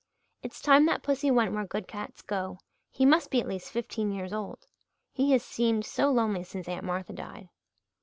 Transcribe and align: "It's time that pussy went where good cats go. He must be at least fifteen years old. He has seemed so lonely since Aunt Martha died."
"It's 0.41 0.63
time 0.63 0.87
that 0.87 1.03
pussy 1.03 1.29
went 1.29 1.53
where 1.53 1.63
good 1.63 1.87
cats 1.87 2.23
go. 2.23 2.57
He 2.89 3.05
must 3.05 3.29
be 3.29 3.39
at 3.39 3.47
least 3.47 3.69
fifteen 3.71 4.11
years 4.11 4.33
old. 4.33 4.65
He 5.13 5.31
has 5.33 5.43
seemed 5.43 5.85
so 5.85 6.09
lonely 6.09 6.43
since 6.43 6.67
Aunt 6.67 6.85
Martha 6.85 7.13
died." 7.13 7.49